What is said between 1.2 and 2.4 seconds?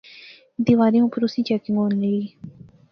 اس نی چاکنگ ہونے لغی